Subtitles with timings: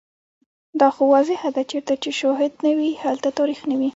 [0.79, 3.89] دا خو واضحه ده چیرته چې شوهد نه وي، هلته تاریخ نه وي